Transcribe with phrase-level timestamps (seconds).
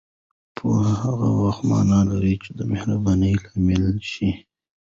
[0.55, 4.29] پوهه هغه وخت معنا لري چې دمهربانۍ لامل شي